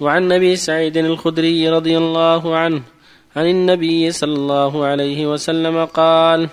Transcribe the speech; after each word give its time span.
وعن 0.00 0.32
أبي 0.32 0.56
سعيد 0.56 0.96
الخدري 0.96 1.68
رضي 1.68 1.98
الله 1.98 2.56
عنه 2.56 2.82
عن 3.36 3.46
النبي 3.46 4.10
صلى 4.10 4.34
الله 4.34 4.84
عليه 4.84 5.26
وسلم 5.26 5.84
قال 5.84 6.48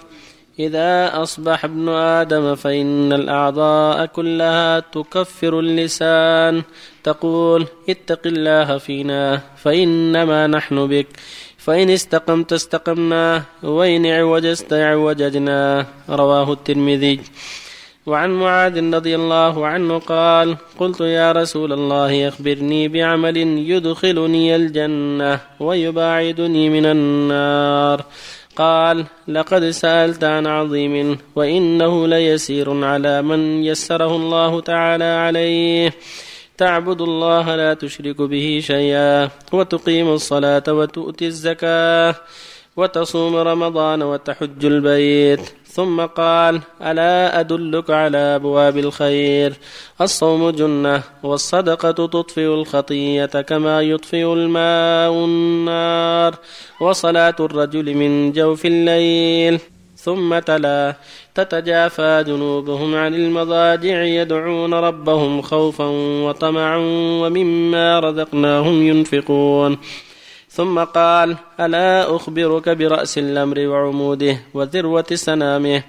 إذا 0.59 1.23
أصبح 1.23 1.65
ابن 1.65 1.89
آدم 1.89 2.55
فإن 2.55 3.13
الأعضاء 3.13 4.05
كلها 4.05 4.79
تكفر 4.79 5.59
اللسان. 5.59 6.63
تقول 7.03 7.67
اتق 7.89 8.21
الله 8.25 8.77
فينا 8.77 9.41
فإنما 9.57 10.47
نحن 10.47 10.87
بك. 10.87 11.07
فإن 11.57 11.89
استقمت 11.89 12.53
استقمنا 12.53 13.43
وإن 13.63 14.05
عوجست 14.05 14.73
عوججنا 14.73 15.85
رواه 16.09 16.53
الترمذي. 16.53 17.19
وعن 18.07 18.29
معاذ 18.29 18.93
رضي 18.93 19.15
الله 19.15 19.67
عنه 19.67 19.99
قال 19.99 20.57
قلت 20.79 21.01
يا 21.01 21.31
رسول 21.31 21.73
الله 21.73 22.27
اخبرني 22.27 22.87
بعمل 22.87 23.37
يدخلني 23.37 24.55
الجنة 24.55 25.39
ويباعدني 25.59 26.69
من 26.69 26.85
النار. 26.85 28.05
قال 28.55 29.05
لقد 29.27 29.69
سألت 29.69 30.23
عن 30.23 30.47
عظيم 30.47 31.17
وإنه 31.35 32.07
ليسير 32.07 32.85
على 32.85 33.21
من 33.21 33.63
يسره 33.63 34.15
الله 34.15 34.61
تعالى 34.61 35.03
عليه. 35.03 35.93
تعبد 36.57 37.01
الله 37.01 37.55
لا 37.55 37.73
تشرك 37.73 38.21
به 38.21 38.59
شيئا 38.63 39.29
وتقيم 39.51 40.07
الصلاة 40.13 40.63
وتؤتي 40.67 41.27
الزكاة. 41.27 42.15
وتصوم 42.77 43.35
رمضان 43.35 44.01
وتحج 44.03 44.65
البيت. 44.65 45.39
ثم 45.65 46.01
قال 46.01 46.61
ألا 46.81 47.39
أدلك 47.39 47.89
على 47.89 48.17
أبواب 48.17 48.77
الخير؟ 48.77 49.53
الصوم 50.01 50.49
جنة 50.49 51.03
والصدقة 51.23 51.91
تطفئ 51.91 52.47
الخطية 52.47 53.25
كما 53.25 53.81
يطفئ 53.81 54.33
الماء 54.33 55.25
النار 55.25 56.35
وصلاة 56.81 57.35
الرجل 57.39 57.93
من 57.93 58.31
جوف 58.31 58.65
الليل. 58.65 59.59
ثم 59.95 60.39
تلا 60.39 60.95
تتجافى 61.35 62.23
جنوبهم 62.27 62.95
عن 62.95 63.15
المضاجع 63.15 64.03
يدعون 64.03 64.73
ربهم 64.73 65.41
خوفا 65.41 65.85
وطمعا 66.25 66.77
ومما 67.21 67.99
رزقناهم 67.99 68.87
ينفقون. 68.87 69.77
ثم 70.49 70.83
قال 70.83 71.37
ألا 71.59 72.15
أخبرك 72.15 72.69
برأس 72.69 73.17
الأمر 73.17 73.59
وعموده 73.67 74.39
وذروة 74.53 75.09
سنامه 75.13 75.83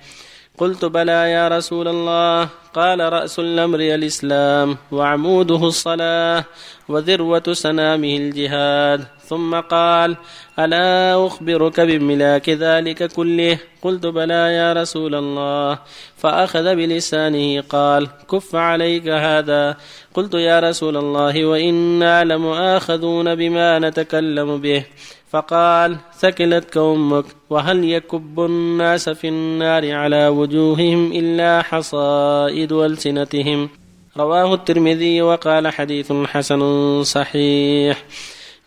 قلت 0.59 0.85
بلى 0.85 1.31
يا 1.31 1.49
رسول 1.49 1.89
الله. 1.89 2.49
قال 2.75 3.01
رأس 3.13 3.39
الأمر 3.39 3.81
الإسلام 3.81 4.77
وعموده 4.93 5.63
الصلاة 5.67 6.45
وذروة 6.89 7.43
سنامه 7.53 8.17
الجهاد. 8.17 9.01
ثم 9.29 9.61
قال 9.61 10.17
ألا 10.59 11.27
أخبرك 11.27 11.81
بملاك 11.81 12.51
ذلك 12.51 13.13
كله؟ 13.13 13.59
قلت 13.83 14.07
بلى 14.07 14.55
يا 14.55 14.73
رسول 14.73 15.15
الله. 15.15 15.79
فأخذ 16.17 16.75
بلسانه 16.75 17.61
قال 17.61 18.09
كف 18.31 18.55
عليك 18.57 19.09
هذا. 19.09 19.77
قلت 20.15 20.35
يا 20.35 20.61
رسول 20.61 20.97
الله 20.97 21.45
وإنا 21.45 22.25
لمؤاخذون 22.25 23.35
بما 23.35 23.79
نتكلم 23.79 24.61
به. 24.61 24.85
فقال 25.31 25.97
ثكلتك 26.19 26.77
أمك 26.77 27.25
وهل 27.51 27.85
يكب 27.85 28.41
الناس 28.41 29.09
في 29.09 29.29
النار 29.29 29.93
على 29.93 30.29
وجوههم 30.29 31.13
إلا 31.13 31.63
حصائد 31.63 32.73
ألسنتهم؟ 32.73 33.69
رواه 34.17 34.55
الترمذي 34.55 35.23
وقال 35.23 35.69
حديث 35.69 36.13
حسن 36.13 37.03
صحيح. 37.03 38.05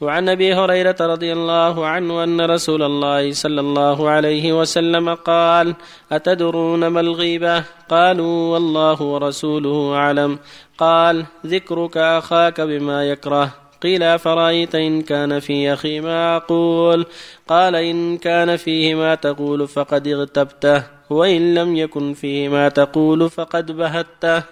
وعن 0.01 0.29
أبي 0.29 0.53
هريرة 0.53 0.95
رضي 1.01 1.33
الله 1.33 1.85
عنه 1.85 2.23
أن 2.23 2.41
رسول 2.41 2.83
الله 2.83 3.33
صلى 3.33 3.61
الله 3.61 4.09
عليه 4.09 4.59
وسلم 4.59 5.13
قال 5.13 5.75
أتدرون 6.11 6.87
ما 6.87 6.99
الغيبة؟ 6.99 7.63
قالوا 7.89 8.53
والله 8.53 9.01
ورسوله 9.01 9.95
أعلم. 9.95 10.39
قال 10.77 11.25
ذكرك 11.45 11.97
أخاك 11.97 12.61
بما 12.61 13.09
يكره. 13.09 13.53
قيل 13.83 14.03
أفرأيت 14.03 14.75
إن 14.75 15.01
كان 15.01 15.39
في 15.39 15.73
أخي 15.73 15.99
ما 15.99 16.35
أقول؟ 16.35 17.05
قال 17.47 17.75
إن 17.75 18.17
كان 18.17 18.57
فيه 18.57 18.95
ما 18.95 19.15
تقول 19.15 19.67
فقد 19.67 20.07
اغتبته 20.07 20.83
وإن 21.09 21.55
لم 21.55 21.75
يكن 21.77 22.13
فيه 22.13 22.49
ما 22.49 22.69
تقول 22.69 23.29
فقد 23.29 23.71
بهته. 23.71 24.43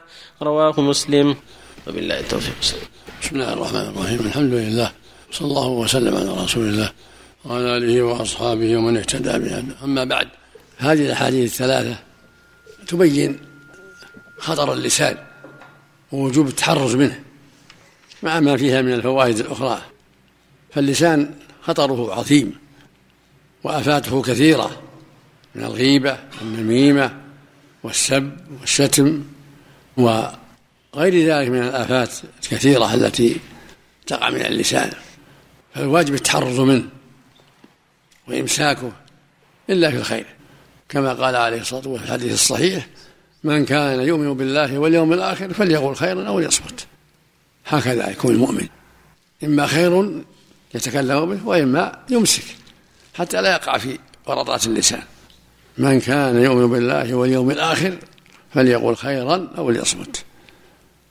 رواه 0.41 0.81
مسلم. 0.81 1.35
وبالله 1.87 2.19
التوفيق. 2.19 2.53
بسم 3.21 3.35
الله 3.35 3.53
الرحمن 3.53 3.85
الرحيم. 3.89 4.19
الحمد 4.19 4.53
لله. 4.53 4.98
صلى 5.31 5.47
الله 5.47 5.67
وسلم 5.67 6.15
على 6.15 6.43
رسول 6.43 6.69
الله 6.69 6.91
وعلى 7.45 7.77
آله 7.77 8.01
وأصحابه 8.01 8.77
ومن 8.77 8.97
اهتدى 8.97 9.39
بهذا. 9.39 9.75
أما 9.83 10.03
بعد 10.03 10.27
هذه 10.77 11.05
الأحاديث 11.05 11.51
الثلاثة 11.51 11.99
تبين 12.87 13.39
خطر 14.37 14.73
اللسان 14.73 15.17
ووجوب 16.11 16.47
التحرز 16.47 16.95
منه 16.95 17.19
مع 18.23 18.39
ما 18.39 18.57
فيها 18.57 18.81
من 18.81 18.93
الفوائد 18.93 19.39
الأخرى. 19.39 19.81
فاللسان 20.73 21.35
خطره 21.61 22.13
عظيم 22.13 22.55
وآفاته 23.63 24.21
كثيرة 24.21 24.81
من 25.55 25.63
الغيبة 25.63 26.17
والنميمة 26.41 27.17
والسب 27.83 28.37
والشتم 28.59 29.23
وغير 29.97 31.25
ذلك 31.25 31.49
من 31.49 31.61
الآفات 31.61 32.09
الكثيرة 32.43 32.93
التي 32.93 33.37
تقع 34.07 34.29
من 34.29 34.41
اللسان. 34.41 34.91
فالواجب 35.75 36.13
التحرز 36.13 36.59
منه 36.59 36.89
وإمساكه 38.27 38.91
إلا 39.69 39.91
في 39.91 39.97
الخير. 39.97 40.25
كما 40.89 41.13
قال 41.13 41.35
عليه 41.35 41.61
الصلاة 41.61 41.87
والسلام 41.87 41.97
في 41.97 42.05
الحديث 42.05 42.33
الصحيح 42.33 42.87
من 43.43 43.65
كان 43.65 44.01
يؤمن 44.01 44.33
بالله 44.33 44.77
واليوم 44.77 45.13
الآخر 45.13 45.53
فليقول 45.53 45.95
خيرا 45.95 46.27
أو 46.27 46.39
ليصمت. 46.39 46.87
هكذا 47.65 48.09
يكون 48.09 48.31
المؤمن. 48.31 48.67
إما 49.43 49.67
خير 49.67 50.23
يتكلم 50.75 51.25
به 51.25 51.47
وإما 51.47 51.99
يمسك 52.09 52.43
حتى 53.13 53.41
لا 53.41 53.51
يقع 53.51 53.77
في 53.77 53.99
ورطات 54.27 54.65
اللسان. 54.67 55.03
من 55.77 55.99
كان 55.99 56.41
يؤمن 56.41 56.67
بالله 56.69 57.13
واليوم 57.13 57.51
الآخر 57.51 57.97
فليقول 58.53 58.97
خيرا 58.97 59.47
أو 59.57 59.69
ليصمت. 59.69 60.23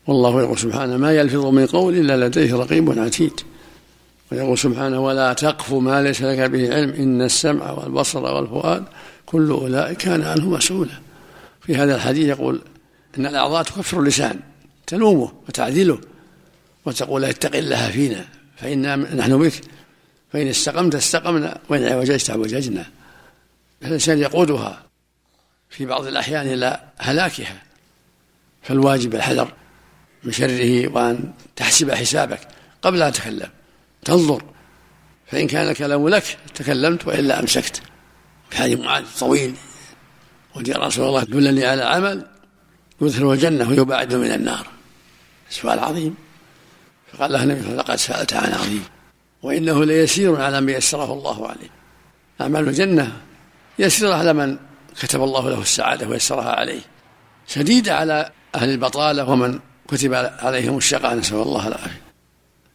والله 0.06 0.42
يقول 0.42 0.58
سبحانه 0.58 0.96
ما 0.96 1.12
يلفظ 1.12 1.46
من 1.46 1.66
قول 1.66 1.94
إلا 1.94 2.26
لديه 2.26 2.54
رقيب 2.54 2.98
عتيد. 2.98 3.40
ويقول 4.32 4.58
سبحانه 4.58 5.00
ولا 5.00 5.32
تقف 5.32 5.72
ما 5.72 6.02
ليس 6.02 6.22
لك 6.22 6.50
به 6.50 6.74
علم 6.74 6.90
إن 6.90 7.22
السمع 7.22 7.70
والبصر 7.70 8.22
والفؤاد 8.22 8.84
كل 9.26 9.50
أولئك 9.50 9.96
كان 9.96 10.22
عنه 10.22 10.50
مسؤولا. 10.50 10.92
في 11.60 11.76
هذا 11.76 11.94
الحديث 11.94 12.28
يقول 12.28 12.62
إن 13.18 13.26
الأعضاء 13.26 13.62
تكفر 13.62 14.00
اللسان 14.00 14.40
تلومه 14.86 15.32
وتعدله 15.48 16.00
وتقول 16.84 17.24
اتق 17.24 17.56
الله 17.56 17.90
فينا 17.90 18.24
فإنا 18.56 18.96
نحن 18.96 19.38
بك 19.38 19.60
فإن 20.32 20.48
استقمت 20.48 20.94
استقمنا 20.94 21.58
وإن 21.68 21.84
عوججت 21.84 22.30
عوججنا. 22.30 22.86
الإنسان 23.82 24.18
يقودها 24.18 24.82
في 25.70 25.86
بعض 25.86 26.06
الأحيان 26.06 26.46
إلى 26.46 26.80
هلاكها 26.98 27.62
فالواجب 28.62 29.14
الحذر 29.14 29.52
من 30.24 30.32
شره 30.32 30.88
وأن 30.88 31.32
تحسب 31.56 31.90
حسابك 31.90 32.40
قبل 32.82 33.02
أن 33.02 33.12
تتكلم 33.12 33.48
تنظر. 34.08 34.42
فإن 35.26 35.46
كان 35.46 35.68
الكلام 35.68 36.08
لك 36.08 36.38
تكلمت 36.54 37.06
وإلا 37.06 37.40
أمسكت. 37.40 37.82
كحديث 38.50 38.80
معاذ 38.80 39.04
طويل. 39.18 39.54
يا 40.66 40.76
رسول 40.78 41.08
الله 41.08 41.24
دلني 41.24 41.66
على 41.66 41.82
عمل 41.82 42.26
يدخل 43.00 43.32
الجنة 43.32 43.68
ويبعد 43.68 44.14
من 44.14 44.32
النار. 44.32 44.66
سؤال 45.50 45.78
عظيم. 45.78 46.14
فقال 47.12 47.32
له 47.32 47.42
النبي 47.42 47.74
لقد 47.74 47.96
سألت 47.96 48.32
عن 48.32 48.52
عظيم. 48.52 48.84
وإنه 49.42 49.84
ليسير 49.84 50.40
على 50.40 50.60
من 50.60 50.72
يسره 50.72 51.12
الله 51.12 51.48
عليه. 51.48 51.70
أعمال 52.40 52.68
الجنة 52.68 53.16
يسيرة 53.78 54.14
على 54.14 54.32
من 54.32 54.56
كتب 55.00 55.22
الله 55.22 55.50
له 55.50 55.60
السعادة 55.60 56.08
ويسرها 56.08 56.50
عليه. 56.50 56.80
شديدة 57.46 57.96
على 57.96 58.30
أهل 58.54 58.70
البطالة 58.70 59.30
ومن 59.30 59.58
كتب 59.88 60.14
عليهم 60.14 60.76
الشقاء 60.76 61.14
نسأل 61.14 61.36
الله 61.36 61.68
العافية. 61.68 62.07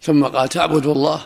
ثم 0.04 0.26
قال 0.26 0.50
تعبدوا 0.50 0.94
الله 0.94 1.22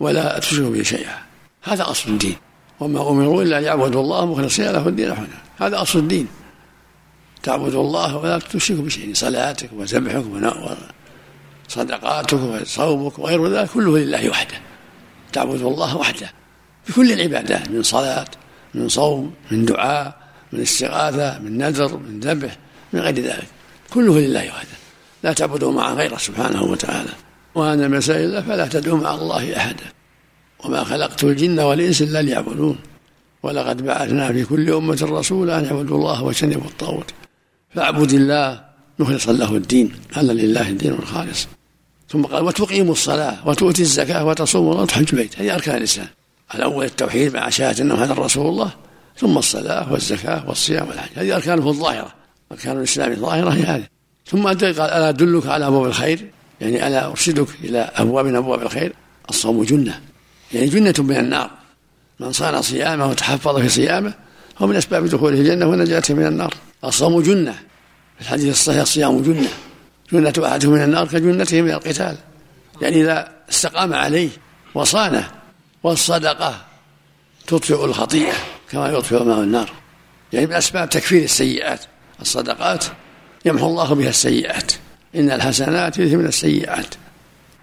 ولا 0.00 0.38
تشركوا 0.38 0.70
به 0.70 0.82
شيئا. 0.82 1.18
هذا 1.62 1.90
أصل 1.90 2.10
الدين. 2.10 2.36
وما 2.80 3.10
أمروا 3.10 3.42
إلا 3.42 3.58
أن 3.58 3.64
يعبدوا 3.64 4.02
الله 4.02 4.26
مخلصين 4.26 4.66
له 4.66 4.88
الدين 4.88 5.14
حنا 5.14 5.38
هذا 5.58 5.82
أصل 5.82 5.98
الدين. 5.98 6.28
تعبدوا 7.42 7.82
الله 7.82 8.16
ولا 8.16 8.38
تشركوا 8.38 8.84
بشيء 8.84 9.14
صلاتك 9.14 9.70
وذبحك 9.72 10.24
صدقاتك 11.68 12.32
وصومك 12.32 13.18
وغير 13.18 13.48
ذلك 13.48 13.70
كله 13.70 13.98
لله 13.98 14.30
وحده. 14.30 14.56
تعبد 15.32 15.60
الله 15.60 15.96
وحده. 15.96 16.32
بكل 16.88 17.12
العبادات 17.12 17.70
من 17.70 17.82
صلاة 17.82 18.26
من 18.74 18.88
صوم 18.88 19.34
من 19.50 19.64
دعاء 19.64 20.16
من 20.52 20.60
استغاثة 20.60 21.38
من 21.38 21.58
نذر 21.58 21.96
من 21.96 22.20
ذبح 22.20 22.56
من 22.92 23.00
غير 23.00 23.20
ذلك. 23.20 23.48
كله 23.90 24.18
لله 24.18 24.46
وحده. 24.48 24.76
لا 25.22 25.32
تعبدوا 25.32 25.72
مع 25.72 25.92
غيره 25.92 26.16
سبحانه 26.16 26.62
وتعالى. 26.62 27.12
وأنا 27.56 27.88
مسائل 27.88 28.42
فلا 28.42 28.66
تدعو 28.68 28.96
مع 28.96 29.14
الله 29.14 29.56
أحدا. 29.56 29.84
وما 30.64 30.84
خلقت 30.84 31.24
الجن 31.24 31.60
والإنس 31.60 32.02
إلا 32.02 32.22
ليعبدون. 32.22 32.78
ولقد 33.42 33.82
بعثنا 33.86 34.32
في 34.32 34.44
كل 34.44 34.70
أمة 34.70 34.98
رسولا 35.02 35.58
أن 35.58 35.64
يعبدوا 35.64 35.98
الله 35.98 36.22
واجتنبوا 36.22 36.68
الطاغوت. 36.70 37.10
فاعبد 37.74 38.12
الله 38.12 38.64
مخلصا 38.98 39.32
له 39.32 39.56
الدين. 39.56 39.92
هذا 40.14 40.32
لله 40.32 40.68
الدين 40.68 40.92
الخالص. 40.92 41.48
ثم 42.08 42.22
قال 42.22 42.44
وتقيم 42.44 42.90
الصلاة 42.90 43.48
وتؤتي 43.48 43.82
الزكاة 43.82 44.24
وتصوم 44.24 44.66
وتحج 44.66 45.06
البيت 45.12 45.38
هذه 45.38 45.54
أركان 45.54 45.76
الإسلام. 45.76 46.08
الأول 46.54 46.84
التوحيد 46.84 47.34
مع 47.36 47.48
شهادة 47.48 47.82
أنه 47.82 47.94
هذا 47.94 48.14
رسول 48.14 48.46
الله. 48.46 48.70
ثم 49.16 49.38
الصلاة 49.38 49.92
والزكاة 49.92 50.48
والصيام 50.48 50.88
والحج. 50.88 51.10
هذه 51.14 51.36
أركانه 51.36 51.68
الظاهرة. 51.68 52.14
أركان 52.52 52.78
الإسلام 52.78 53.12
الظاهرة 53.12 53.50
هي 53.50 53.62
هذه. 53.62 53.86
ثم 54.26 54.46
قال 54.46 54.64
ألا 54.64 55.08
أدلك 55.08 55.46
على 55.46 55.66
أبواب 55.66 55.86
الخير؟ 55.86 56.35
يعني 56.60 56.86
ألا 56.86 57.06
أرشدك 57.06 57.48
إلى 57.64 57.78
أبواب 57.78 58.26
من 58.26 58.36
أبواب 58.36 58.62
الخير؟ 58.62 58.92
الصوم 59.30 59.64
جنة. 59.64 60.00
يعني 60.52 60.66
جنة 60.66 60.94
من 60.98 61.16
النار. 61.16 61.50
من 62.20 62.32
صان 62.32 62.62
صيامه 62.62 63.06
وتحفظ 63.06 63.60
في 63.60 63.68
صيامه 63.68 64.14
هو 64.58 64.66
من 64.66 64.76
أسباب 64.76 65.06
دخوله 65.06 65.40
الجنة 65.40 65.66
ونجاته 65.66 66.14
من 66.14 66.26
النار. 66.26 66.54
الصوم 66.84 67.22
جنة. 67.22 67.52
في 68.16 68.22
الحديث 68.22 68.48
الصحيح 68.48 68.80
الصيام 68.80 69.22
جنة. 69.22 69.48
جنة 70.12 70.48
أحدهم 70.48 70.72
من 70.72 70.82
النار 70.82 71.06
كجنته 71.06 71.62
من 71.62 71.70
القتال. 71.70 72.16
يعني 72.82 73.02
إذا 73.02 73.32
استقام 73.50 73.94
عليه 73.94 74.28
وصانه 74.74 75.30
والصدقة 75.82 76.64
تطفئ 77.46 77.84
الخطيئة 77.84 78.34
كما 78.70 78.88
يطفئ 78.88 79.24
ماء 79.24 79.40
النار. 79.40 79.70
يعني 80.32 80.46
من 80.46 80.52
أسباب 80.52 80.88
تكفير 80.88 81.22
السيئات 81.22 81.80
الصدقات 82.20 82.84
يمحو 83.44 83.66
الله 83.66 83.94
بها 83.94 84.08
السيئات. 84.08 84.72
إن 85.16 85.30
الحسنات 85.30 85.98
يذهبن 85.98 86.26
السيئات 86.26 86.94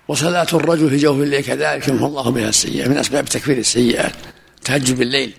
وصلاة 0.07 0.47
الرجل 0.53 0.89
في 0.89 0.97
جوف 0.97 1.17
الليل 1.17 1.41
كذلك 1.41 1.87
يمحو 1.87 2.05
الله 2.05 2.31
بها 2.31 2.49
السيئات 2.49 2.87
من 2.87 2.97
أسباب 2.97 3.25
تكفير 3.25 3.57
السيئات. 3.57 4.13
تهجد 4.63 4.97
بالليل 4.97 5.33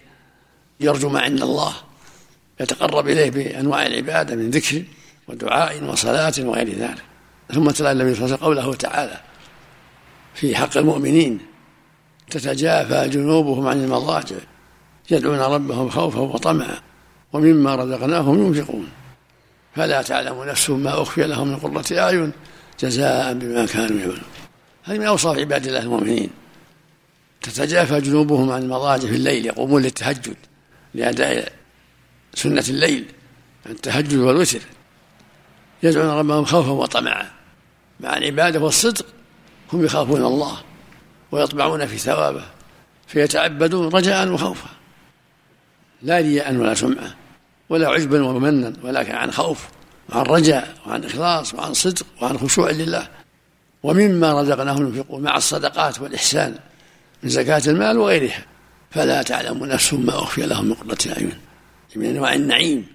يرجو 0.80 1.08
ما 1.08 1.20
عند 1.20 1.42
الله 1.42 1.72
يتقرب 2.60 3.08
إليه 3.08 3.30
بأنواع 3.30 3.86
العبادة 3.86 4.36
من 4.36 4.50
ذكر 4.50 4.82
ودعاء 5.28 5.84
وصلاة 5.84 6.32
وغير 6.38 6.68
ذلك. 6.68 7.02
ثم 7.54 7.70
تلا 7.70 7.92
النبي 7.92 8.14
صلى 8.14 8.24
الله 8.24 8.36
عليه 8.36 8.46
وسلم 8.46 8.62
قوله 8.64 8.74
تعالى 8.74 9.20
في 10.34 10.56
حق 10.56 10.76
المؤمنين 10.76 11.38
تتجافى 12.30 13.08
جنوبهم 13.08 13.66
عن 13.66 13.84
المضاجع 13.84 14.36
يدعون 15.10 15.38
ربهم 15.38 15.88
خوفا 15.90 16.20
وطمعا 16.20 16.78
ومما 17.32 17.74
رزقناهم 17.74 18.46
ينفقون. 18.46 18.88
فلا 19.76 20.02
تعلم 20.02 20.44
نفس 20.44 20.70
ما 20.70 21.02
أخفي 21.02 21.26
لهم 21.26 21.48
من 21.48 21.56
قرة 21.56 21.98
أعين 21.98 22.32
جزاء 22.80 23.34
بما 23.34 23.66
كانوا 23.66 23.98
يعملون. 24.00 24.22
هذه 24.84 24.98
من 24.98 25.06
أوصاف 25.06 25.38
عباد 25.38 25.66
الله 25.66 25.80
المؤمنين. 25.80 26.30
تتجافى 27.42 28.00
جنوبهم 28.00 28.50
عن 28.50 28.62
المضاجع 28.62 29.08
في 29.08 29.14
الليل 29.14 29.46
يقومون 29.46 29.82
للتهجد 29.82 30.36
لأداء 30.94 31.52
سنة 32.34 32.64
الليل 32.68 33.04
التهجد 33.66 34.14
والوتر. 34.14 34.60
يدعون 35.82 36.08
ربهم 36.08 36.44
خوفا 36.44 36.70
وطمعا. 36.70 37.30
مع 38.00 38.16
العبادة 38.16 38.60
والصدق 38.60 39.06
هم 39.72 39.84
يخافون 39.84 40.24
الله 40.24 40.58
ويطمعون 41.32 41.86
في 41.86 41.98
ثوابه 41.98 42.44
فيتعبدون 43.06 43.88
رجاء 43.88 44.28
وخوفا. 44.28 44.68
لا 46.02 46.18
رياء 46.18 46.54
ولا 46.54 46.74
سمعة 46.74 47.14
ولا 47.68 47.88
عجبا 47.88 48.24
ومنا 48.24 48.72
ولكن 48.82 49.12
عن 49.12 49.30
خوف 49.30 49.64
وعن 50.08 50.26
رجاء 50.26 50.74
وعن 50.86 51.04
إخلاص 51.04 51.54
وعن 51.54 51.74
صدق 51.74 52.06
وعن 52.22 52.38
خشوع 52.38 52.70
لله. 52.70 53.08
ومما 53.82 54.42
رزقناهم 54.42 54.86
ينفقون 54.86 55.22
مع 55.22 55.36
الصدقات 55.36 56.00
والإحسان 56.00 56.54
من 57.22 57.30
زكاة 57.30 57.62
المال 57.66 57.98
وغيرها. 57.98 58.44
فلا 58.90 59.22
تعلم 59.22 59.64
نفس 59.64 59.94
ما 59.94 60.18
أخفي 60.18 60.46
لهم 60.46 60.64
من 60.64 60.74
قرة 60.74 61.12
أعين. 61.12 61.32
من 61.96 62.06
أنواع 62.06 62.34
النعيم. 62.34 62.86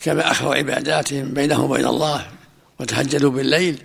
كما 0.00 0.30
أخفوا 0.30 0.54
عباداتهم 0.54 1.34
بينهم 1.34 1.70
وبين 1.70 1.86
الله 1.86 2.26
وتهجدوا 2.80 3.30
بالليل 3.30 3.82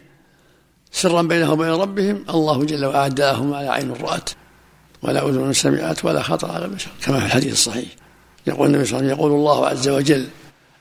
سرا 0.92 1.22
بينهم 1.22 1.60
وبين 1.60 1.72
ربهم 1.72 2.26
الله 2.30 2.64
جل 2.64 2.86
وعلا 2.86 3.40
ما 3.42 3.64
لا 3.64 3.72
عين 3.72 3.92
رأت 3.92 4.30
ولا 5.02 5.30
أذن 5.30 5.54
سمعت 5.54 6.06
ولا 6.06 6.22
خطر 6.22 6.52
على 6.52 6.68
بشر 6.68 6.90
كما 7.02 7.20
في 7.20 7.26
الحديث 7.26 7.54
الصحيح. 7.54 7.90
يقول 8.50 8.68
النبي 8.68 8.86
صلى 8.86 9.00
الله 9.00 9.06
عليه 9.06 9.13
وسلم 9.13 9.19
يقول 9.19 9.31
الله 9.40 9.68
عز 9.68 9.88
وجل 9.88 10.28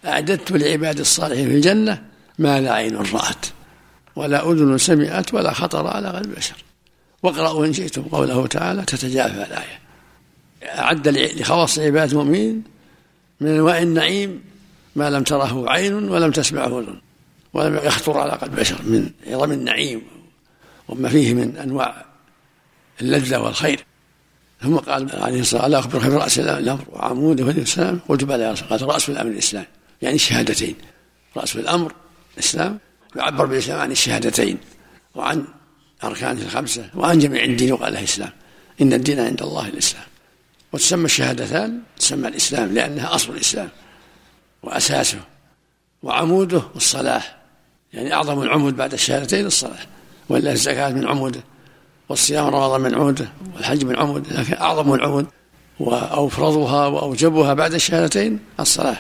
أعددت 0.07 0.53
لعباد 0.53 1.01
الصالحين 1.01 1.49
في 1.49 1.55
الجنة 1.55 2.03
ما 2.39 2.61
لا 2.61 2.73
عين 2.73 2.97
رأت 2.97 3.47
ولا 4.17 4.51
أذن 4.51 4.79
سمعت 4.79 5.35
ولا 5.35 5.53
خطر 5.53 5.87
على 5.87 6.09
قلب 6.09 6.35
بشر. 6.35 6.55
واقرأوا 7.23 7.67
إن 7.67 7.73
شئتم 7.73 8.03
قوله 8.03 8.47
تعالى 8.47 8.83
تتجافى 8.83 9.35
الآية. 9.35 9.81
أعد 10.65 11.09
لخواص 11.09 11.79
عباد 11.79 12.11
المؤمنين 12.11 12.63
من 13.41 13.49
أنواع 13.49 13.83
النعيم 13.83 14.43
ما 14.97 15.11
لم 15.11 15.23
تره 15.23 15.71
عين 15.71 15.95
ولم 15.95 16.31
تسمعه 16.31 16.81
أذن 16.81 17.01
ولم 17.53 17.77
يخطر 17.77 18.19
على 18.19 18.33
قلب 18.33 18.55
بشر 18.57 18.83
من 18.83 19.11
عظم 19.27 19.53
النعيم 19.53 20.03
وما 20.89 21.09
فيه 21.09 21.35
من 21.35 21.57
أنواع 21.57 22.05
اللذة 23.01 23.39
والخير. 23.39 23.85
ثم 24.63 24.77
قال 24.77 25.17
عليه 25.17 25.41
الصلاة 25.41 25.63
والسلام 25.63 25.81
أخبرك 25.81 26.07
برأس 26.07 26.39
الأمر 26.39 26.85
وعموده 26.93 27.45
والإسلام 27.45 28.01
قلت 28.09 28.25
بلى 28.25 28.43
يا 28.43 28.53
رسول 28.53 28.69
قال 28.69 28.83
رأس 28.83 29.09
الأمر 29.09 29.31
الإسلام 29.31 29.65
يعني 30.03 30.15
الشهادتين 30.15 30.75
رأس 31.37 31.57
الأمر 31.57 31.93
الإسلام 32.35 32.79
يعبر 33.17 33.47
بالإسلام 33.47 33.81
عن 33.81 33.93
الشهادتين 33.93 34.59
وعن 35.15 35.45
أركانه 36.05 36.43
الخمسة 36.43 36.91
وعن 36.95 37.19
جميع 37.19 37.45
الدين 37.45 37.73
وقال 37.73 37.93
له 37.93 37.99
الإسلام 37.99 38.31
إن 38.81 38.93
الدين 38.93 39.21
عند 39.21 39.43
الله 39.43 39.69
الإسلام. 39.69 40.05
وتسمى 40.73 41.05
الشهادتان 41.05 41.81
تسمى 41.99 42.29
الإسلام 42.29 42.75
لأنها 42.75 43.15
أصل 43.15 43.33
الإسلام 43.33 43.69
وأساسه 44.63 45.21
وعموده 46.03 46.63
الصلاة 46.77 47.23
يعني 47.93 48.15
أعظم 48.15 48.43
العمود 48.43 48.77
بعد 48.77 48.93
الشهادتين 48.93 49.47
الصلاة 49.47 49.79
وإلا 50.29 50.53
الزكاة 50.53 50.93
من 50.93 51.09
عموده. 51.09 51.41
والصيام 52.09 52.47
رمضان 52.47 52.81
من 52.81 52.95
عموده 52.95 53.29
والحج 53.55 53.85
من 53.85 53.97
عموده 53.97 54.41
لكن 54.41 54.55
أعظم 54.55 54.95
العمود 54.95 55.27
وأفرضها 55.81 56.87
وأوجبها 56.87 57.55
بعد 57.55 57.75
الشهادتين 57.75 58.39
الصلاة. 58.61 58.97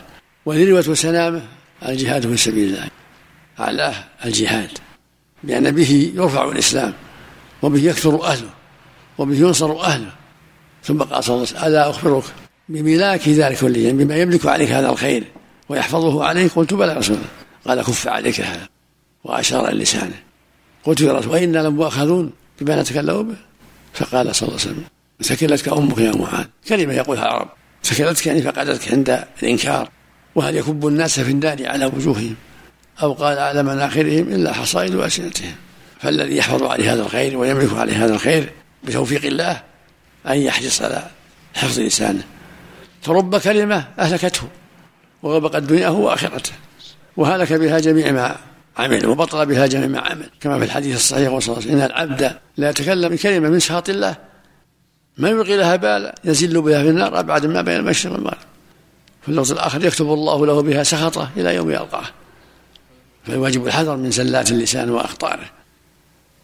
وذروة 0.47 0.95
سنامه 0.95 1.43
الجهاد 1.89 2.27
في 2.27 2.37
سبيل 2.37 2.69
الله 2.69 2.89
أعلاه 3.61 3.95
الجهاد 4.25 4.71
لأن 5.45 5.71
به 5.71 6.13
يرفع 6.15 6.49
الإسلام 6.49 6.93
وبه 7.63 7.85
يكثر 7.85 8.25
أهله 8.25 8.51
وبه 9.19 9.35
ينصر 9.35 9.81
أهله. 9.81 10.13
ثم 10.83 11.03
قال 11.03 11.25
صلى 11.25 11.35
الله 11.35 11.47
عليه 11.47 11.57
وسلم 11.59 11.65
ألا 11.65 11.91
أخبرك 11.91 12.25
بملاك 12.69 13.29
ذلك 13.29 13.59
كله 13.59 13.93
بما 13.93 14.17
يملك 14.17 14.47
عليك 14.47 14.71
هذا 14.71 14.91
الخير 14.91 15.25
ويحفظه 15.69 16.25
عليك. 16.25 16.53
قلت 16.53 16.75
بلى 16.75 16.93
رسول 16.93 17.17
الله. 17.17 17.29
قال 17.67 17.83
كف 17.87 18.09
عليك 18.09 18.41
هذا. 18.41 18.69
وأشار 19.25 19.69
إلى 19.69 19.83
لسانه. 19.83 20.23
قلت 20.85 21.01
يا 21.01 21.13
رسول 21.13 21.33
وإنا 21.33 21.59
لمؤاخذون 21.59 22.33
بما 22.61 22.83
نتكلم 22.83 23.23
به. 23.23 23.37
فقال 23.95 24.35
صلى 24.35 24.49
الله 24.49 24.61
عليه 24.61 24.71
وسلم 24.71 24.85
ثكلتك 25.23 25.69
أمك 25.69 25.99
يا 25.99 26.13
معاذ. 26.17 26.45
كلمة 26.69 26.95
يقولها 26.95 27.23
العرب. 27.23 27.49
ثكلتك 27.85 28.27
يعني 28.27 28.43
فقدتك 28.43 28.93
عند 28.93 29.25
الإنكار. 29.43 29.91
وهل 30.35 30.57
يكب 30.57 30.87
الناس 30.87 31.21
في 31.21 31.31
النار 31.31 31.69
على 31.69 31.87
وجوههم؟ 31.87 32.35
أو 33.03 33.13
قال 33.13 33.39
على 33.39 33.63
مناخرهم 33.63 34.29
إلا 34.29 34.53
حصائد 34.53 34.95
ألسنتهم 34.95 35.55
فالذي 36.01 36.37
يحفظ 36.37 36.63
عليه 36.63 36.93
هذا 36.93 37.03
الخير 37.03 37.39
ويملك 37.39 37.73
عليه 37.73 38.05
هذا 38.05 38.15
الخير 38.15 38.53
بتوفيق 38.85 39.25
الله 39.25 39.63
أن 40.29 40.39
يحرص 40.39 40.83
على 40.83 41.03
حفظ 41.55 41.79
لسانه. 41.81 42.23
فرب 43.03 43.37
كلمة 43.37 43.85
أهلكته 43.99 44.49
وغبقت 45.23 45.63
دنياه 45.63 45.93
وآخرته. 45.93 46.53
وهلك 47.17 47.53
بها 47.53 47.79
جميع 47.79 48.13
ما 48.13 48.37
عمل 48.79 49.07
وبطل 49.07 49.47
بها 49.47 49.67
جميع 49.67 49.87
ما 49.87 50.01
عمل. 50.01 50.31
كما 50.41 50.59
في 50.59 50.65
الحديث 50.65 50.97
الصحيح 50.97 51.33
وصلى 51.33 51.73
إن 51.73 51.81
العبد 51.81 52.39
لا 52.57 52.71
يتكلم 52.71 53.09
بكلمة 53.09 53.49
من 53.49 53.61
سخط 53.61 53.89
الله 53.89 54.17
ما 55.17 55.29
يلقي 55.29 55.57
لها 55.57 55.77
بالا 55.77 56.15
يزل 56.25 56.63
بها 56.63 56.83
في 56.83 56.89
النار 56.89 57.21
أبعد 57.21 57.47
ما 57.47 57.63
بين 57.63 57.77
المشرق 57.77 58.13
والمغرب. 58.13 58.39
في 59.23 59.29
اللفظ 59.29 59.53
الآخر 59.53 59.85
يكتب 59.85 60.13
الله 60.13 60.47
له 60.47 60.63
بها 60.63 60.83
سخطه 60.83 61.31
إلى 61.37 61.55
يوم 61.55 61.71
يلقاه. 61.71 62.05
فالواجب 63.27 63.67
الحذر 63.67 63.97
من 63.97 64.11
زلات 64.11 64.51
اللسان 64.51 64.91
وأخطاره. 64.91 65.51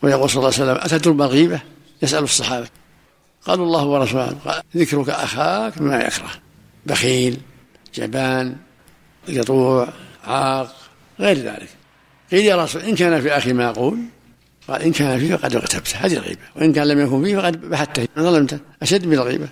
ويقول 0.02 0.30
صلى 0.30 0.38
الله 0.38 0.54
عليه 0.54 0.72
وسلم 0.72 0.84
أتدرون 0.84 1.16
ما 1.16 1.24
الغيبة 1.24 1.60
يسأل 2.02 2.24
الصحابة. 2.24 2.66
قالوا 3.46 3.66
الله 3.66 3.84
ورسوله 3.84 4.36
قال 4.44 4.62
ذكرك 4.76 5.10
أخاك 5.10 5.78
بما 5.78 6.02
يكره. 6.02 6.30
بخيل 6.86 7.38
جبان 7.94 8.56
يطوع 9.28 9.88
عاق 10.24 10.74
غير 11.20 11.38
ذلك. 11.38 11.68
قيل 12.30 12.44
يا 12.44 12.56
رسول 12.56 12.82
إن 12.82 12.94
كان 12.94 13.22
في 13.22 13.36
أخي 13.36 13.52
ما 13.52 13.68
أقول 13.68 13.98
قال 14.68 14.82
إن 14.82 14.92
كان 14.92 15.18
فيه 15.18 15.36
فقد 15.36 15.56
اغتبته 15.56 15.96
هذه 15.96 16.12
الغيبة. 16.12 16.40
وإن 16.56 16.72
كان 16.72 16.86
لم 16.86 17.00
يكن 17.00 17.24
فيه 17.24 17.36
فقد 17.36 17.60
بحته 17.70 18.08
ظلمته 18.18 18.58
أشد 18.82 19.06
من 19.06 19.12
الغيبة. 19.12 19.48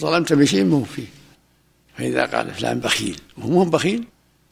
ظلمت 0.00 0.32
بشيء 0.32 0.64
مو 0.64 0.84
فيه. 0.84 1.06
فإذا 1.98 2.24
قال 2.26 2.54
فلان 2.54 2.80
بخيل 2.80 3.20
وهو 3.38 3.50
مو 3.50 3.64
بخيل 3.64 4.04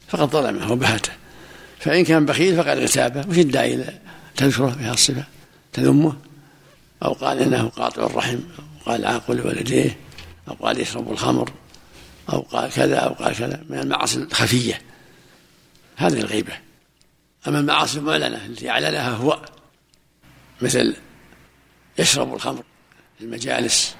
فقد 0.07 0.29
ظلمه 0.29 0.71
وبهته. 0.71 1.11
فإن 1.79 2.05
كان 2.05 2.25
بخيل 2.25 2.55
فقد 2.55 2.77
اغتابه. 2.77 3.29
وش 3.29 3.37
الداعي 3.37 3.85
تذكره 4.35 4.75
بها 4.79 4.93
الصفة؟ 4.93 5.23
تذمه؟ 5.73 6.13
أو 7.03 7.13
قال 7.13 7.39
إنه 7.39 7.69
قاطع 7.69 8.05
الرحم 8.05 8.37
أو 8.37 8.91
قال 8.91 9.05
عاقل 9.05 9.47
والديه 9.47 9.97
أو 10.47 10.53
قال 10.53 10.79
يشرب 10.79 11.11
الخمر 11.11 11.51
أو 12.33 12.39
قال 12.39 12.71
كذا 12.71 12.95
أو 12.95 13.13
قال 13.13 13.35
كذا 13.35 13.63
من 13.69 13.79
المعاصي 13.79 14.17
الخفية. 14.17 14.81
هذه 15.95 16.19
الغيبة. 16.19 16.53
أما 17.47 17.59
المعاصي 17.59 17.99
المعلنة 17.99 18.45
التي 18.45 18.69
أعلنها 18.69 19.09
هو. 19.09 19.45
مثل 20.61 20.95
يشرب 21.99 22.33
الخمر 22.33 22.63
في 23.17 23.23
المجالس 23.23 23.95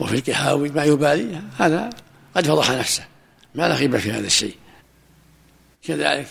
وفي 0.00 0.14
الكهاوي 0.14 0.68
ما 0.68 0.84
يبالي 0.84 1.42
هذا 1.58 1.90
قد 2.36 2.46
فضح 2.46 2.70
نفسه. 2.70 3.04
ما 3.54 3.68
لا 3.68 3.74
غيبة 3.74 3.98
في 3.98 4.12
هذا 4.12 4.26
الشيء. 4.26 4.56
كذلك 5.82 6.28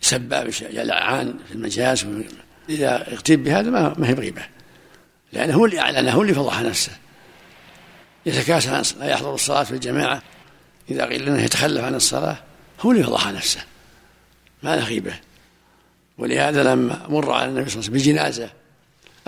سباب 0.00 0.50
يلعان 0.60 1.38
في 1.48 1.54
المجالس 1.54 2.06
إذا 2.68 3.12
اغتيب 3.12 3.44
بهذا 3.44 3.70
ما 3.70 4.08
هي 4.08 4.14
بغيبة. 4.14 4.42
لأنه 5.32 5.54
هو 5.54 5.66
اللي 5.66 5.80
أعلنه 5.80 6.12
هو 6.12 6.22
اللي 6.22 6.34
فضح 6.34 6.60
نفسه. 6.60 6.92
يتكاسل 8.26 8.98
لا 8.98 9.06
يحضر 9.06 9.34
الصلاة 9.34 9.64
في 9.64 9.70
الجماعة. 9.70 10.22
إذا 10.90 11.06
قيل 11.06 11.28
انه 11.28 11.42
يتخلف 11.42 11.84
عن 11.84 11.94
الصلاة 11.94 12.36
هو 12.80 12.92
اللي 12.92 13.02
فضح 13.02 13.26
نفسه. 13.26 13.60
ما 14.62 14.76
له 14.76 14.84
غيبة. 14.84 15.14
ولهذا 16.18 16.62
لما 16.62 17.06
مر 17.08 17.32
على 17.32 17.44
النبي 17.44 17.70
صلى 17.70 17.80
الله 17.80 17.90
عليه 17.90 18.00
وسلم 18.00 18.12
بجنازة 18.12 18.50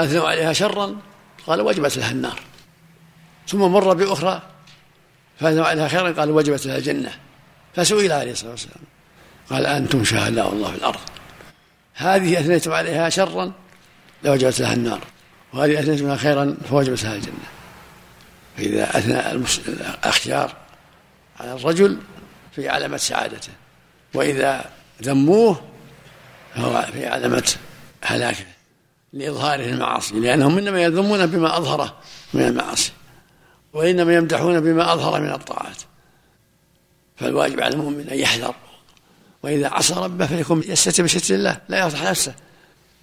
أثنوا 0.00 0.28
عليها 0.28 0.52
شرا 0.52 0.96
قال 1.46 1.60
وجبت 1.60 1.96
لها 1.96 2.10
النار. 2.10 2.40
ثم 3.48 3.58
مر 3.58 3.94
بأخرى 3.94 4.42
فأثنوا 5.40 5.66
عليها 5.66 5.88
خيرا 5.88 6.12
قال 6.12 6.30
وجبت 6.30 6.66
لها 6.66 6.76
الجنة. 6.78 7.12
فسئل 7.74 8.12
عليه 8.12 8.32
الصلاة 8.32 8.50
والسلام. 8.50 8.84
قال 9.50 9.66
أنتم 9.66 10.04
شهداء 10.04 10.52
الله 10.52 10.70
في 10.70 10.76
الأرض. 10.76 11.00
هذه 11.94 12.40
أثنيتم 12.40 12.72
عليها 12.72 13.08
شرا 13.08 13.52
لوجبت 14.24 14.60
لها 14.60 14.74
النار. 14.74 15.00
وهذه 15.52 15.80
أثنيتم 15.80 16.06
لها 16.06 16.16
خيرا 16.16 16.56
فوجبت 16.70 17.04
لها 17.04 17.14
الجنة. 17.14 17.48
فإذا 18.56 18.98
أثنى 18.98 19.32
الأخيار 19.68 20.56
على 21.40 21.52
الرجل 21.52 21.98
في 22.56 22.68
علامة 22.68 22.96
سعادته. 22.96 23.52
وإذا 24.14 24.64
ذموه 25.02 25.71
فهو 26.54 26.86
في 26.92 27.06
علامة 27.06 27.54
هلاكه 28.02 28.44
لإظهاره 29.12 29.64
المعاصي 29.64 30.20
لأنهم 30.20 30.58
إنما 30.58 30.82
يذمون 30.82 31.26
بما 31.26 31.56
أظهره 31.56 31.96
من 32.34 32.42
المعاصي 32.42 32.92
وإنما 33.72 34.14
يمدحون 34.14 34.60
بما 34.60 34.92
أظهر 34.92 35.20
من 35.20 35.30
الطاعات. 35.30 35.76
فالواجب 37.16 37.60
على 37.60 37.74
المؤمن 37.74 38.08
أن 38.08 38.18
يحذر 38.18 38.54
وإذا 39.42 39.68
عصى 39.68 39.94
ربه 39.94 40.26
فليكن 40.26 40.62
يستتر 40.66 41.02
بستر 41.02 41.34
الله 41.34 41.60
لا 41.68 41.86
يفضح 41.86 42.02
نفسه 42.02 42.34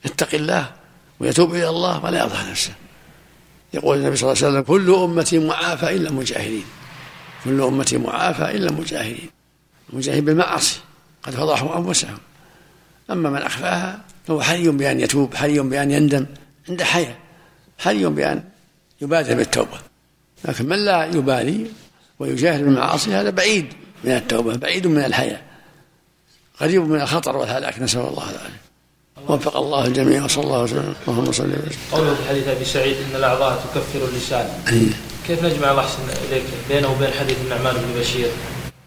يتقي 0.05 0.37
الله 0.37 0.71
ويتوب 1.19 1.55
إلى 1.55 1.69
الله 1.69 2.05
ولا 2.05 2.25
يفضح 2.25 2.45
نفسه. 2.45 2.71
يقول 3.73 3.97
النبي 3.97 4.15
صلى 4.15 4.31
الله 4.31 4.45
عليه 4.45 4.53
وسلم 4.53 4.61
كل 4.61 4.93
أمتي 4.93 5.39
معافى 5.39 5.95
إلا 5.95 6.09
المجاهدين 6.09 6.65
كل 7.43 7.61
أمتي 7.61 7.97
معافى 7.97 8.51
إلا 8.51 8.69
المجاهدين 8.69 9.29
المجاهدين 9.93 10.25
بالمعاصي 10.25 10.79
قد 11.23 11.33
فضحوا 11.33 11.77
أنفسهم. 11.77 12.17
أما 13.11 13.29
من 13.29 13.41
أخفاها 13.41 14.01
فهو 14.27 14.41
حري 14.41 14.69
بأن 14.69 14.99
يتوب؟ 14.99 15.35
حري 15.35 15.59
بأن 15.59 15.91
يندم؟ 15.91 16.25
عند 16.69 16.83
حياة. 16.83 17.15
حري 17.77 18.05
بأن 18.05 18.43
يبادر 19.01 19.35
بالتوبة؟ 19.35 19.77
لكن 20.45 20.65
من 20.65 20.85
لا 20.85 21.05
يبالي 21.05 21.65
ويجاهد 22.19 22.63
بالمعاصي 22.63 23.13
هذا 23.13 23.29
بعيد 23.29 23.73
من 24.03 24.11
التوبة 24.11 24.55
بعيد 24.55 24.87
من 24.87 25.05
الحياة. 25.05 25.41
قريب 26.59 26.89
من 26.89 27.01
الخطر 27.01 27.37
والهلاك 27.37 27.79
نسأل 27.79 27.99
الله 27.99 28.29
العافية. 28.29 28.59
وفق 29.27 29.57
الله 29.57 29.85
الجميع 29.85 30.23
وصلى 30.23 30.43
الله 30.43 30.63
وسلم. 30.63 30.93
اللهم 31.07 31.25
صل 31.25 31.31
وسلم 31.31 31.61
قوله 31.91 32.15
في 32.15 32.29
حديث 32.29 32.47
أبي 32.47 32.65
سعيد 32.65 32.97
إن 33.09 33.15
الأعضاء 33.15 33.55
تكفر 33.55 34.07
اللسان. 34.07 34.49
كيف 35.27 35.43
نجمع 35.43 35.71
الله 35.71 35.81
احسن 35.81 35.99
إليك؟ 36.29 36.43
بينه 36.69 36.91
وبين 36.91 37.11
حديث 37.19 37.37
النعمان 37.43 37.75
بن 37.75 37.99
بشير؟ 37.99 38.29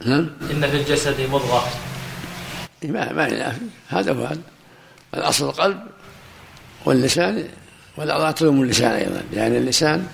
نعم 0.07 0.31
إن 0.50 0.71
في 0.71 0.76
الجسد 0.76 1.21
مضغة. 1.21 1.67
ما 2.89 3.12
ما 3.12 3.29
ينافي 3.29 3.61
هذا 3.89 4.12
هو 4.12 4.25
هذا 4.25 4.41
الأصل 5.15 5.49
القلب 5.49 5.79
واللسان 6.85 7.45
والاعضاء 7.97 8.33
تلوم 8.33 8.62
اللسان 8.62 8.91
أيضا. 8.93 9.23
يعني 9.35 9.59
اللسان 9.59 10.07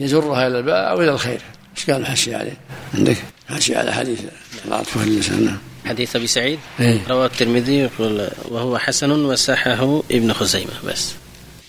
يجرها 0.00 0.46
إلى 0.46 0.58
الباء 0.58 0.90
أو 0.90 1.02
إلى 1.02 1.10
الخير. 1.10 1.40
إيش 1.76 1.90
قال 1.90 2.00
الحشي 2.00 2.34
عليه؟ 2.34 2.56
عندك 2.94 3.16
حشي 3.48 3.76
على 3.76 3.92
حديث 3.92 4.20
العطف 4.64 4.96
اللسان. 4.96 5.44
نعم. 5.44 5.58
حديث 5.86 6.16
أبي 6.16 6.26
سعيد. 6.26 6.58
إيه؟ 6.80 6.98
رواه 7.08 7.26
الترمذي 7.26 7.78
يقول 7.78 8.28
وهو 8.48 8.78
حسن 8.78 9.10
وصححه 9.10 10.02
ابن 10.10 10.32
خزيمة. 10.32 10.72
بس. 10.86 11.12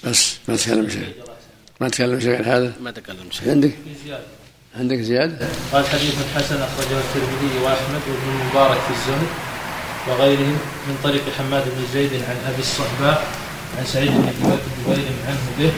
بس. 0.04 0.38
ما 0.48 0.56
تكلم 0.56 0.90
شيء. 0.90 1.14
ما 1.82 1.90
تكلم 1.90 2.20
شيء 2.20 2.36
عن 2.36 2.46
هذا؟ 2.46 2.74
ما 2.82 2.92
تكلم 2.92 3.32
شيء. 3.32 3.52
عندك؟ 3.52 3.72
زياده 4.06 4.24
عندك 4.76 4.98
زيادة؟ 4.98 5.48
قال 5.74 5.86
حديث 5.88 6.16
حسن 6.36 6.62
أخرجه 6.62 6.98
الترمذي 7.00 7.60
وأحمد 7.64 8.02
وابن 8.08 8.42
المبارك 8.42 8.82
في 8.82 8.92
الزهد. 8.92 9.28
وغيرهم 10.08 10.58
من 10.88 10.98
طريق 11.04 11.22
حماد 11.38 11.64
بن 11.66 11.86
زيد 11.94 12.14
عن 12.14 12.38
أبي 12.54 12.62
الصحباء 12.62 13.24
عن 13.78 13.86
سعيد 13.86 14.12
بن 14.12 14.58
جبير 14.88 15.06
عنه 15.28 15.46
به 15.60 15.72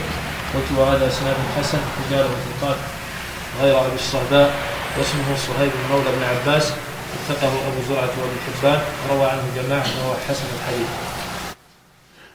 قلت 0.54 0.78
وهذا 0.78 1.08
إسناد 1.08 1.36
حسن 1.58 1.78
رجال 2.06 2.26
وثقات 2.26 2.76
غير 3.62 3.80
أبي 3.80 3.94
الصحباء 3.94 4.54
واسمه 4.98 5.36
صهيب 5.46 5.70
مولى 5.90 6.04
بن 6.16 6.24
عباس 6.24 6.64
وثقه 7.14 7.48
أبو 7.48 7.80
زرعة 7.88 8.12
وابن 8.20 8.36
حبان 8.46 8.80
روى 9.10 9.26
عنه 9.26 9.42
جماعة 9.56 9.86
وهو 10.04 10.14
حسن 10.28 10.44
الحديث. 10.58 10.88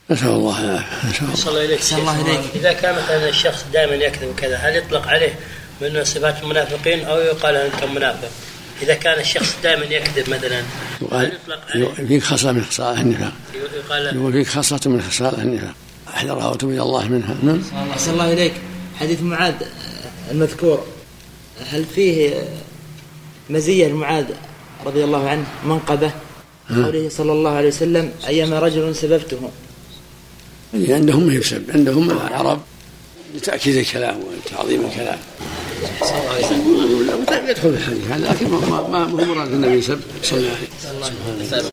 نسأل 0.09 0.27
الله 0.27 0.59
العافية 0.63 1.09
نسأل 1.09 1.23
الله 1.23 1.35
صلى 1.35 1.49
الله 1.51 1.65
إليك 1.65 1.81
الله 1.93 2.21
إليك 2.21 2.55
إذا 2.55 2.73
كان 2.73 2.95
مثلا 2.95 3.29
الشخص 3.29 3.65
دائما 3.73 3.95
يكذب 3.95 4.35
كذا 4.37 4.57
هل 4.57 4.75
يطلق 4.75 5.07
عليه 5.07 5.39
من 5.81 6.03
صفات 6.03 6.43
المنافقين 6.43 7.05
أو 7.05 7.19
يقال 7.19 7.55
أنت 7.55 7.83
منافق؟ 7.83 8.29
إذا 8.81 8.93
كان 8.93 9.19
الشخص 9.19 9.55
دائما 9.63 9.85
يكذب 9.85 10.29
مثلا 10.29 10.63
هل 11.11 11.33
يطلق 11.33 11.59
عليه؟ 11.69 12.07
فيك 12.07 12.23
خصلة 12.23 12.51
من 12.51 12.63
خصال 12.63 12.97
النفاق 12.97 13.33
يقال 13.75 14.15
يقول 14.15 14.33
فيك 14.33 14.47
خصلة 14.47 14.79
من 14.85 15.01
خصال 15.01 15.39
النفاق 15.41 15.73
احذرها 16.07 16.47
وتوب 16.47 16.69
إلى 16.69 16.81
الله 16.81 17.07
منها. 17.07 17.35
نعم. 17.43 17.61
صلى 17.97 18.13
الله 18.13 18.33
إليك. 18.33 18.53
حديث 18.99 19.21
معاذ 19.21 19.53
المذكور. 20.31 20.85
هل 21.71 21.85
فيه 21.85 22.43
مزية 23.49 23.87
لمعاذ 23.87 24.25
رضي 24.85 25.03
الله 25.03 25.29
عنه؟ 25.29 25.45
منقبة. 25.65 26.11
قوله 26.69 27.09
صلى 27.09 27.31
الله 27.31 27.51
عليه 27.51 27.67
وسلم 27.67 28.11
أيما 28.27 28.59
رجل 28.59 28.95
سببته. 28.95 29.51
اللي 30.73 30.93
عندهم 30.93 31.23
ما 31.23 31.33
يسب. 31.33 31.71
عندهم 31.73 32.11
العرب 32.11 32.61
لتأكيد 33.35 33.75
الكلام 33.75 34.19
وتعظيم 34.19 34.85
الكلام. 34.85 35.19
يدخل 37.49 37.69
الحديث 37.69 38.11
هذا 38.11 38.33
لكن 38.33 38.47
ما 38.47 39.03
هو 39.05 39.17
مراد 39.17 39.53
النبي 39.53 39.81
صلى 39.81 39.97
الله 40.31 40.49
عليه 40.51 41.47
وسلم. 41.47 41.65